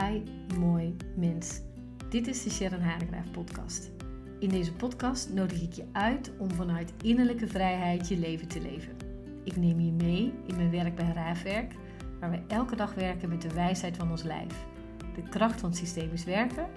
[0.00, 0.22] Hi,
[0.58, 1.60] mooi mens.
[2.08, 3.90] Dit is de Sharon Haregraaf podcast.
[4.38, 8.96] In deze podcast nodig ik je uit om vanuit innerlijke vrijheid je leven te leven.
[9.44, 11.72] Ik neem je mee in mijn werk bij Raafwerk,
[12.20, 14.64] waar we elke dag werken met de wijsheid van ons lijf,
[15.14, 16.68] de kracht van systemisch werken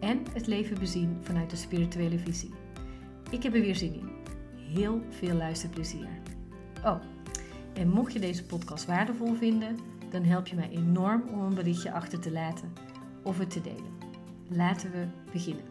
[0.00, 2.54] en het leven bezien vanuit de spirituele visie.
[3.30, 4.10] Ik heb er weer zin in.
[4.74, 6.08] Heel veel luisterplezier.
[6.84, 7.00] Oh,
[7.72, 9.76] en mocht je deze podcast waardevol vinden,
[10.10, 12.72] dan help je mij enorm om een berichtje achter te laten
[13.22, 13.98] of het te delen.
[14.48, 15.64] Laten we beginnen.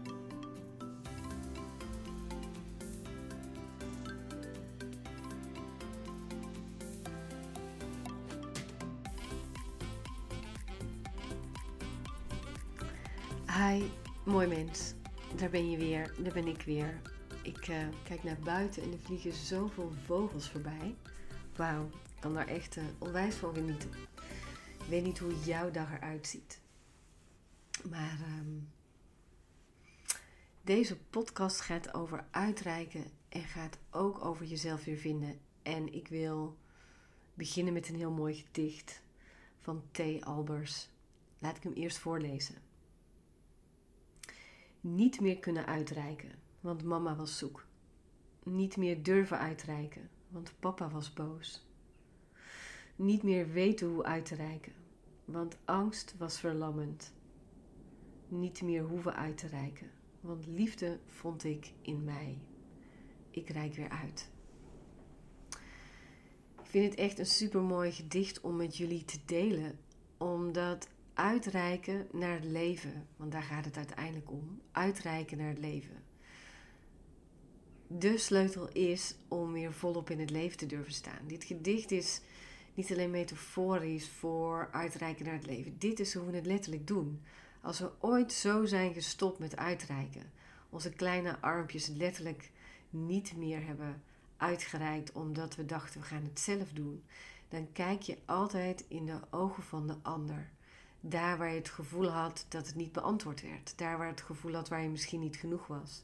[13.58, 13.84] Hi,
[14.26, 14.94] mooi mens.
[15.36, 17.02] Daar ben je weer, daar ben ik weer.
[17.42, 20.96] Ik uh, kijk naar buiten en er vliegen zoveel vogels voorbij.
[21.56, 23.90] Wauw, ik kan daar echt uh, onwijs van genieten.
[24.90, 26.62] Ik weet niet hoe jouw dag eruit ziet.
[27.90, 28.70] Maar um,
[30.62, 35.40] deze podcast gaat over uitreiken en gaat ook over jezelf weer vinden.
[35.62, 36.58] En ik wil
[37.34, 39.02] beginnen met een heel mooi gedicht
[39.60, 40.00] van T.
[40.20, 40.90] Albers.
[41.40, 42.56] Laat ik hem eerst voorlezen.
[44.82, 47.66] Niet meer kunnen uitreiken, want mama was zoek.
[48.44, 51.68] Niet meer durven uitreiken, want papa was boos.
[52.96, 54.74] Niet meer weten hoe uit te reiken,
[55.32, 57.14] want angst was verlammend.
[58.28, 62.38] Niet meer hoeven uit te reiken, want liefde vond ik in mij.
[63.30, 64.30] Ik reik weer uit.
[66.60, 69.80] Ik vind het echt een supermooi gedicht om met jullie te delen,
[70.18, 76.04] omdat uitreiken naar het leven, want daar gaat het uiteindelijk om, uitreiken naar het leven.
[77.88, 81.28] De sleutel is om weer volop in het leven te durven staan.
[81.28, 82.22] Dit gedicht is
[82.74, 85.76] niet alleen metaforisch voor uitreiken naar het leven.
[85.78, 87.22] Dit is hoe we het letterlijk doen.
[87.62, 90.32] Als we ooit zo zijn gestopt met uitreiken,
[90.70, 92.52] onze kleine armpjes letterlijk
[92.90, 94.02] niet meer hebben
[94.38, 97.04] uitgereikt omdat we dachten we gaan het zelf doen,
[97.50, 100.50] dan kijk je altijd in de ogen van de ander.
[101.02, 103.74] Daar waar je het gevoel had dat het niet beantwoord werd.
[103.78, 106.04] Daar waar het gevoel had waar je misschien niet genoeg was.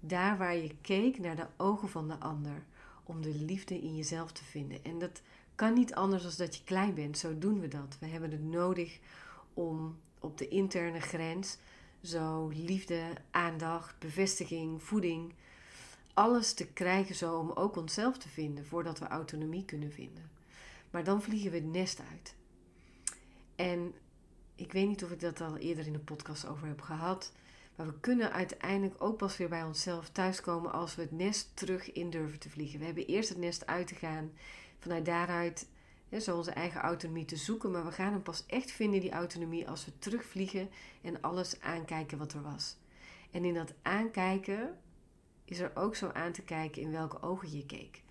[0.00, 2.64] Daar waar je keek naar de ogen van de ander
[3.04, 4.84] om de liefde in jezelf te vinden.
[4.84, 5.22] En dat
[5.56, 7.18] kan niet anders dan dat je klein bent.
[7.18, 7.96] Zo doen we dat.
[8.00, 8.98] We hebben het nodig
[9.54, 11.58] om op de interne grens
[12.02, 15.34] zo liefde, aandacht, bevestiging, voeding,
[16.14, 20.30] alles te krijgen zo om ook onszelf te vinden voordat we autonomie kunnen vinden.
[20.90, 22.34] Maar dan vliegen we het nest uit.
[23.56, 23.94] En
[24.54, 27.32] ik weet niet of ik dat al eerder in de podcast over heb gehad.
[27.76, 31.92] Maar we kunnen uiteindelijk ook pas weer bij onszelf thuiskomen als we het nest terug
[31.92, 32.78] in durven te vliegen.
[32.78, 34.32] We hebben eerst het nest uit te gaan,
[34.78, 35.68] vanuit daaruit
[36.08, 37.70] hè, zo onze eigen autonomie te zoeken.
[37.70, 40.70] Maar we gaan hem pas echt vinden, die autonomie, als we terugvliegen
[41.02, 42.76] en alles aankijken wat er was.
[43.30, 44.78] En in dat aankijken
[45.44, 48.02] is er ook zo aan te kijken in welke ogen je keek.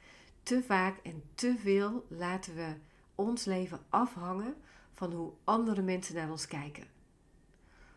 [0.43, 2.75] Te vaak en te veel laten we
[3.15, 4.55] ons leven afhangen
[4.93, 6.87] van hoe andere mensen naar ons kijken.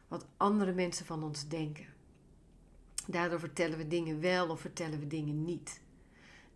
[0.08, 1.86] Wat andere mensen van ons denken.
[3.06, 5.80] Daardoor vertellen we dingen wel of vertellen we dingen niet.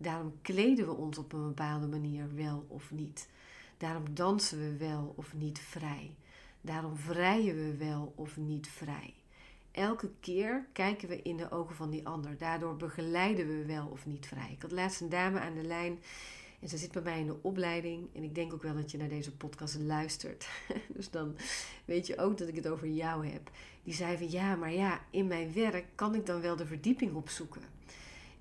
[0.03, 3.29] Daarom kleden we ons op een bepaalde manier wel of niet.
[3.77, 6.15] Daarom dansen we wel of niet vrij.
[6.61, 9.15] Daarom vrijen we wel of niet vrij.
[9.71, 12.39] Elke keer kijken we in de ogen van die ander.
[12.39, 14.53] Daardoor begeleiden we wel of niet vrij.
[14.53, 15.99] Ik had laatst een dame aan de lijn
[16.61, 18.09] en ze zit bij mij in de opleiding.
[18.13, 20.49] En ik denk ook wel dat je naar deze podcast luistert.
[20.97, 21.37] dus dan
[21.85, 23.51] weet je ook dat ik het over jou heb.
[23.83, 27.15] Die zei van ja, maar ja, in mijn werk kan ik dan wel de verdieping
[27.15, 27.63] opzoeken.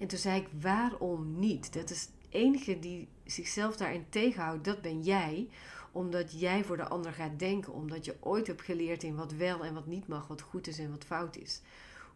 [0.01, 1.73] En toen zei ik, waarom niet?
[1.73, 5.50] Dat is het enige die zichzelf daarin tegenhoudt, dat ben jij.
[5.91, 7.73] Omdat jij voor de ander gaat denken.
[7.73, 10.79] Omdat je ooit hebt geleerd in wat wel en wat niet mag, wat goed is
[10.79, 11.61] en wat fout is.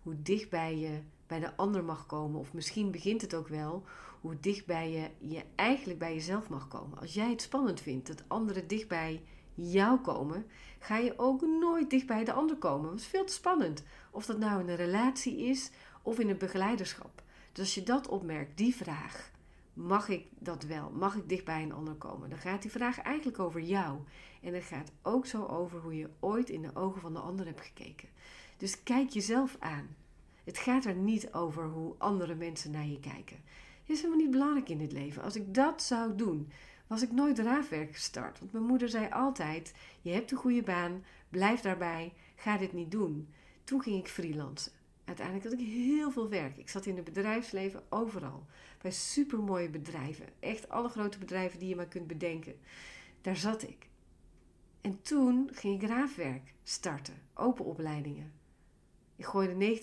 [0.03, 3.83] Hoe dichtbij je bij de ander mag komen, of misschien begint het ook wel,
[4.21, 6.99] hoe dichtbij je je eigenlijk bij jezelf mag komen.
[6.99, 9.23] Als jij het spannend vindt dat anderen dichtbij
[9.53, 10.45] jou komen,
[10.79, 12.89] ga je ook nooit dicht bij de ander komen.
[12.89, 13.83] Dat is veel te spannend.
[14.11, 15.71] Of dat nou in een relatie is
[16.01, 17.23] of in een begeleiderschap.
[17.55, 19.31] Dus als je dat opmerkt, die vraag,
[19.73, 20.89] mag ik dat wel?
[20.89, 22.29] Mag ik dicht bij een ander komen?
[22.29, 23.99] Dan gaat die vraag eigenlijk over jou.
[24.41, 27.45] En het gaat ook zo over hoe je ooit in de ogen van de ander
[27.45, 28.09] hebt gekeken.
[28.57, 29.95] Dus kijk jezelf aan.
[30.43, 33.37] Het gaat er niet over hoe andere mensen naar je kijken.
[33.85, 35.23] Is helemaal niet belangrijk in dit leven.
[35.23, 36.51] Als ik dat zou doen,
[36.87, 38.39] was ik nooit raafwerk gestart.
[38.39, 42.91] Want mijn moeder zei altijd: Je hebt een goede baan, blijf daarbij, ga dit niet
[42.91, 43.27] doen.
[43.63, 44.71] Toen ging ik freelancen.
[45.05, 46.57] Uiteindelijk had ik heel veel werk.
[46.57, 48.45] Ik zat in het bedrijfsleven overal.
[48.81, 50.25] Bij supermooie bedrijven.
[50.39, 52.55] Echt alle grote bedrijven die je maar kunt bedenken.
[53.21, 53.87] Daar zat ik.
[54.81, 58.33] En toen ging ik raafwerk starten, open opleidingen.
[59.15, 59.79] Ik gooide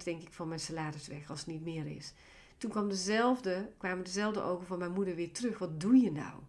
[0.00, 2.12] 90% denk ik van mijn salaris weg als het niet meer is.
[2.56, 5.58] Toen kwam dezelfde, kwamen dezelfde ogen van mijn moeder weer terug.
[5.58, 6.40] Wat doe je nou?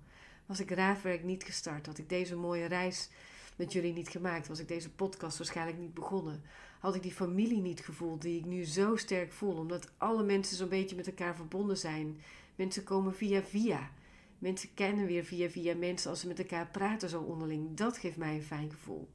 [0.45, 1.85] Was ik raafwerk niet gestart?
[1.85, 3.09] Had ik deze mooie reis
[3.55, 4.47] met jullie niet gemaakt?
[4.47, 6.43] Was ik deze podcast waarschijnlijk niet begonnen?
[6.79, 9.55] Had ik die familie niet gevoeld die ik nu zo sterk voel?
[9.55, 12.21] Omdat alle mensen zo'n beetje met elkaar verbonden zijn.
[12.55, 13.91] Mensen komen via via.
[14.39, 17.77] Mensen kennen weer via via mensen als ze met elkaar praten zo onderling.
[17.77, 19.09] Dat geeft mij een fijn gevoel.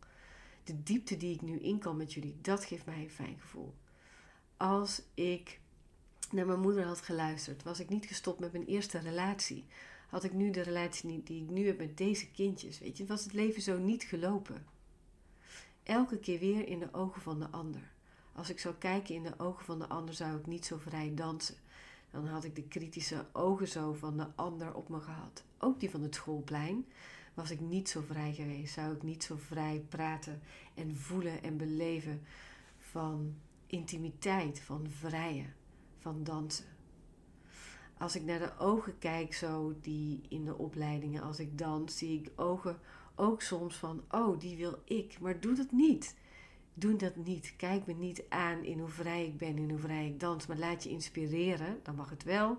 [0.65, 3.75] De diepte die ik nu in kan met jullie, dat geeft mij een fijn gevoel.
[4.57, 5.61] Als ik
[6.31, 9.65] naar mijn moeder had geluisterd, was ik niet gestopt met mijn eerste relatie.
[10.11, 13.25] Had ik nu de relatie die ik nu heb met deze kindjes, weet je, was
[13.25, 14.67] het leven zo niet gelopen.
[15.83, 17.93] Elke keer weer in de ogen van de ander.
[18.33, 21.15] Als ik zou kijken in de ogen van de ander, zou ik niet zo vrij
[21.15, 21.55] dansen.
[22.11, 25.45] Dan had ik de kritische ogen zo van de ander op me gehad.
[25.59, 26.87] Ook die van het schoolplein.
[27.35, 30.43] Was ik niet zo vrij geweest, zou ik niet zo vrij praten
[30.75, 32.23] en voelen en beleven
[32.79, 33.35] van
[33.67, 35.55] intimiteit, van vrijen,
[35.99, 36.65] van dansen.
[38.01, 42.21] Als ik naar de ogen kijk, zo die in de opleidingen, als ik dans, zie
[42.21, 42.79] ik ogen
[43.15, 46.15] ook soms van: oh, die wil ik, maar doe dat niet.
[46.75, 47.55] Doe dat niet.
[47.57, 50.57] Kijk me niet aan in hoe vrij ik ben, in hoe vrij ik dans, maar
[50.57, 51.81] laat je inspireren.
[51.83, 52.59] Dan mag het wel.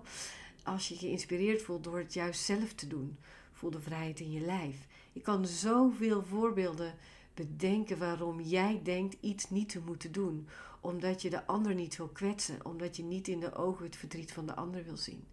[0.62, 3.18] Als je geïnspireerd voelt door het juist zelf te doen,
[3.52, 4.86] voel de vrijheid in je lijf.
[5.12, 6.94] Ik kan zoveel voorbeelden
[7.34, 10.48] bedenken waarom jij denkt iets niet te moeten doen.
[10.82, 14.32] Omdat je de ander niet wil kwetsen, omdat je niet in de ogen het verdriet
[14.32, 15.24] van de ander wil zien,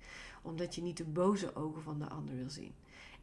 [0.42, 2.74] omdat je niet de boze ogen van de ander wil zien.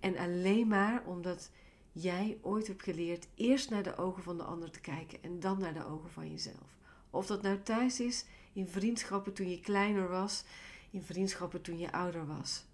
[0.00, 1.50] En alleen maar omdat
[1.92, 5.58] jij ooit hebt geleerd eerst naar de ogen van de ander te kijken en dan
[5.58, 6.78] naar de ogen van jezelf.
[7.10, 10.44] Of dat nou thuis is, in vriendschappen toen je kleiner was,
[10.90, 12.64] in vriendschappen toen je ouder was,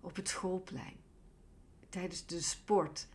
[0.00, 0.96] op het schoolplein,
[1.88, 3.08] tijdens de sport.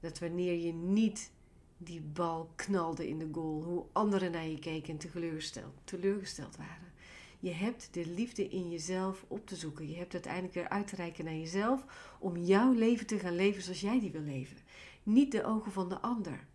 [0.00, 1.30] Dat wanneer je niet
[1.78, 6.92] die bal knalde in de goal, hoe anderen naar je keken en teleurgesteld, teleurgesteld waren.
[7.40, 9.88] Je hebt de liefde in jezelf op te zoeken.
[9.88, 11.84] Je hebt uiteindelijk weer uit te reiken naar jezelf
[12.18, 14.56] om jouw leven te gaan leven zoals jij die wil leven.
[15.02, 16.46] Niet de ogen van de ander.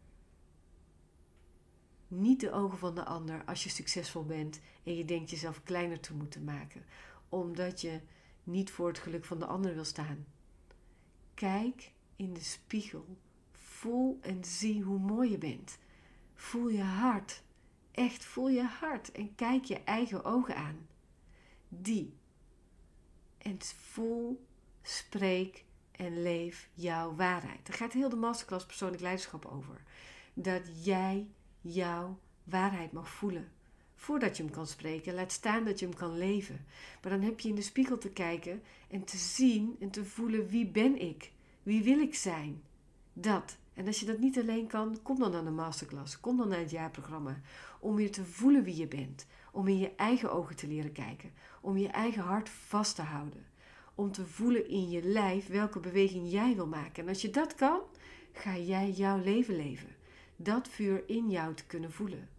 [2.08, 6.00] Niet de ogen van de ander als je succesvol bent en je denkt jezelf kleiner
[6.00, 6.86] te moeten maken,
[7.30, 8.00] omdat je
[8.44, 10.26] niet voor het geluk van de ander wil staan.
[11.34, 13.18] Kijk in de spiegel.
[13.84, 15.78] Voel en zie hoe mooi je bent.
[16.34, 17.44] Voel je hart.
[17.92, 20.88] Echt voel je hart en kijk je eigen ogen aan.
[21.68, 22.18] Die.
[23.38, 24.46] En voel,
[24.82, 27.66] spreek en leef jouw waarheid.
[27.66, 29.82] Daar gaat heel de masterclass persoonlijk leiderschap over.
[30.34, 31.28] Dat jij
[31.62, 33.52] jouw waarheid mag voelen.
[33.96, 36.66] Voordat je hem kan spreken, laat staan dat je hem kan leven.
[37.02, 40.48] Maar dan heb je in de spiegel te kijken en te zien en te voelen
[40.48, 41.32] wie ben ik?
[41.64, 42.64] Wie wil ik zijn?
[43.14, 43.62] Dat.
[43.74, 46.20] En als je dat niet alleen kan, kom dan naar de masterclass.
[46.20, 47.42] Kom dan naar het jaarprogramma.
[47.80, 49.26] Om weer te voelen wie je bent.
[49.52, 51.32] Om in je eigen ogen te leren kijken.
[51.62, 53.46] Om je eigen hart vast te houden.
[53.96, 57.04] Om te voelen in je lijf welke beweging jij wil maken.
[57.04, 57.80] En als je dat kan,
[58.32, 59.90] ga jij jouw leven leven.
[60.36, 62.30] Dat vuur in jou te kunnen voelen.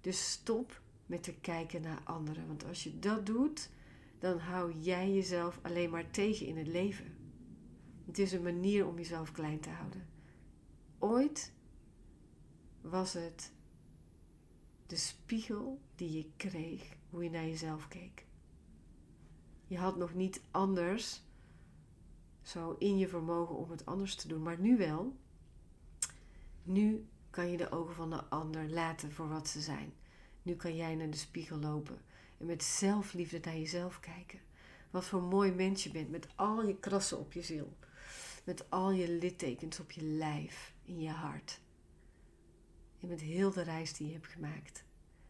[0.00, 2.46] Dus stop met te kijken naar anderen.
[2.46, 3.70] Want als je dat doet,
[4.18, 7.14] dan hou jij jezelf alleen maar tegen in het leven.
[8.06, 10.15] Het is een manier om jezelf klein te houden.
[11.06, 11.52] Ooit
[12.80, 13.52] was het
[14.86, 18.26] de spiegel die je kreeg hoe je naar jezelf keek.
[19.66, 21.22] Je had nog niet anders
[22.42, 25.16] zo in je vermogen om het anders te doen, maar nu wel.
[26.62, 29.92] Nu kan je de ogen van de ander laten voor wat ze zijn.
[30.42, 31.98] Nu kan jij naar de spiegel lopen
[32.38, 34.40] en met zelfliefde naar jezelf kijken.
[34.90, 37.76] Wat voor mooi mens je bent met al je krassen op je ziel.
[38.44, 41.60] Met al je littekens op je lijf, in je hart.
[43.00, 44.84] En met heel de reis die je hebt gemaakt.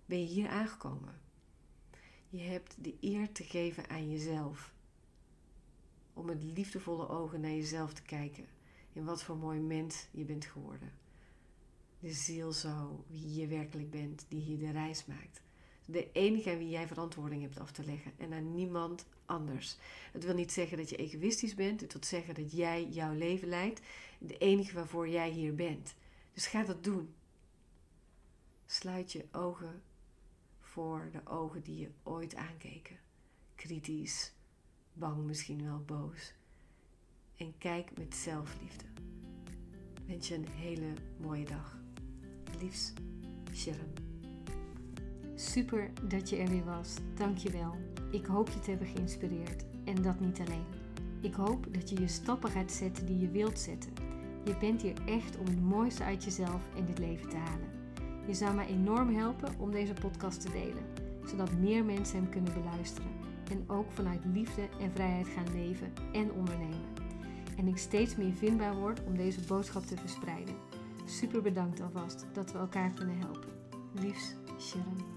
[0.07, 1.21] Ben je hier aangekomen.
[2.29, 4.75] Je hebt de eer te geven aan jezelf.
[6.13, 8.47] Om met liefdevolle ogen naar jezelf te kijken.
[8.93, 10.93] En wat voor mooi mens je bent geworden.
[11.99, 15.43] De ziel zo, wie je werkelijk bent, die hier de reis maakt.
[15.85, 19.77] De enige aan wie jij verantwoording hebt af te leggen en aan niemand anders.
[20.13, 23.49] Het wil niet zeggen dat je egoïstisch bent, het wil zeggen dat jij jouw leven
[23.49, 23.81] leidt,
[24.27, 25.95] de enige waarvoor jij hier bent.
[26.33, 27.15] Dus ga dat doen.
[28.67, 29.83] Sluit je ogen
[30.61, 32.97] voor de ogen die je ooit aankeken.
[33.55, 34.33] Kritisch,
[34.93, 36.35] bang, misschien wel boos.
[37.37, 38.85] En kijk met zelfliefde.
[39.95, 41.79] Ik wens je een hele mooie dag.
[42.61, 42.93] Liefs,
[43.53, 43.93] Sharon.
[45.35, 46.95] Super dat je er weer was.
[47.15, 47.77] Dankjewel.
[48.11, 49.65] Ik hoop je te hebben geïnspireerd.
[49.85, 50.67] En dat niet alleen.
[51.21, 53.93] Ik hoop dat je je stappen gaat zetten die je wilt zetten.
[54.47, 57.69] Je bent hier echt om het mooiste uit jezelf in dit leven te halen.
[58.27, 60.85] Je zou mij enorm helpen om deze podcast te delen,
[61.25, 63.11] zodat meer mensen hem kunnen beluisteren
[63.51, 66.95] en ook vanuit liefde en vrijheid gaan leven en ondernemen.
[67.57, 70.55] En ik steeds meer vindbaar word om deze boodschap te verspreiden.
[71.05, 73.51] Super bedankt alvast dat we elkaar kunnen helpen.
[73.93, 75.16] Liefs, Sharon.